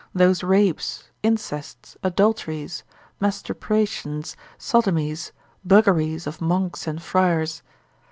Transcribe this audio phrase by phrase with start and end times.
[0.15, 2.81] those rapes, incests, adulteries,
[3.19, 5.31] mastuprations, sodomies,
[5.63, 7.61] buggeries of monks and friars.